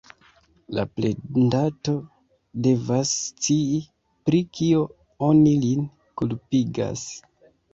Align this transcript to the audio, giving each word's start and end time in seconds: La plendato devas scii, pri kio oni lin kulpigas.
La 0.77 0.83
plendato 0.99 1.93
devas 2.67 3.11
scii, 3.27 3.77
pri 4.31 4.41
kio 4.61 4.83
oni 5.29 5.55
lin 5.67 5.89
kulpigas. 6.23 7.07